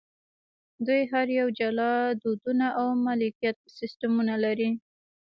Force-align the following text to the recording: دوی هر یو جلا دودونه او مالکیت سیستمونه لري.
دوی 0.85 1.01
هر 1.11 1.27
یو 1.39 1.47
جلا 1.59 1.91
دودونه 2.21 2.67
او 2.79 2.87
مالکیت 3.05 3.57
سیستمونه 3.77 4.33
لري. 4.43 4.69